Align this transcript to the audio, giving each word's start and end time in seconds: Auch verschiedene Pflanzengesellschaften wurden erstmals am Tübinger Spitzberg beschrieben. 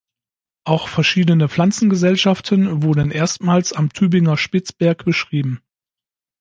Auch 0.63 0.87
verschiedene 0.87 1.47
Pflanzengesellschaften 1.47 2.81
wurden 2.81 3.11
erstmals 3.11 3.71
am 3.71 3.93
Tübinger 3.93 4.35
Spitzberg 4.35 5.05
beschrieben. 5.05 5.61